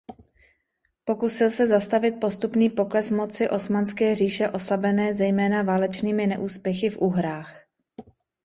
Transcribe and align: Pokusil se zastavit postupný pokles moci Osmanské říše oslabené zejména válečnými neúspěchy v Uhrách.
Pokusil 1.05 1.49
se 1.49 1.67
zastavit 1.67 2.19
postupný 2.21 2.69
pokles 2.69 3.11
moci 3.11 3.49
Osmanské 3.49 4.15
říše 4.15 4.49
oslabené 4.49 5.13
zejména 5.13 5.61
válečnými 5.63 6.27
neúspěchy 6.27 6.89
v 6.89 6.97
Uhrách. 6.97 7.63